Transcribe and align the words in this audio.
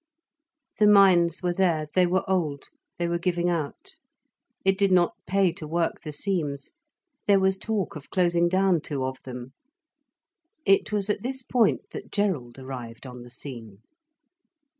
The 0.79 0.87
mines 0.87 1.43
were 1.43 1.53
there, 1.53 1.85
they 1.93 2.07
were 2.07 2.27
old. 2.27 2.69
They 2.97 3.07
were 3.07 3.19
giving 3.19 3.51
out, 3.51 3.91
it 4.65 4.75
did 4.75 4.91
not 4.91 5.13
pay 5.27 5.51
to 5.53 5.67
work 5.67 6.01
the 6.01 6.11
seams. 6.11 6.71
There 7.27 7.39
was 7.39 7.59
talk 7.59 7.95
of 7.95 8.09
closing 8.09 8.49
down 8.49 8.81
two 8.81 9.05
of 9.05 9.21
them. 9.21 9.53
It 10.65 10.91
was 10.91 11.07
at 11.11 11.21
this 11.21 11.43
point 11.43 11.91
that 11.91 12.11
Gerald 12.11 12.57
arrived 12.57 13.05
on 13.05 13.21
the 13.21 13.29
scene. 13.29 13.83